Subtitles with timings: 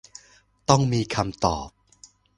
[0.69, 1.67] ต้องมีคำตอบ